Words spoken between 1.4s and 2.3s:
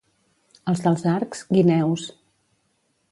guineus.